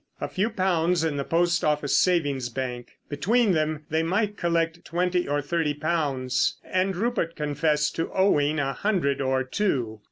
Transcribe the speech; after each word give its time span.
A 0.19 0.27
few 0.27 0.49
pounds 0.49 1.03
in 1.03 1.17
the 1.17 1.23
Post 1.23 1.63
Office 1.63 1.95
Savings 1.95 2.49
bank. 2.49 2.93
Between 3.07 3.51
them 3.51 3.85
they 3.91 4.01
might 4.01 4.35
collect 4.35 4.83
twenty 4.83 5.27
or 5.27 5.43
thirty 5.43 5.75
pounds: 5.75 6.57
and 6.63 6.95
Rupert 6.95 7.35
confessed 7.35 7.95
to 7.97 8.11
owing 8.11 8.57
a 8.59 8.73
hundred 8.73 9.21
or 9.21 9.43
two. 9.43 9.99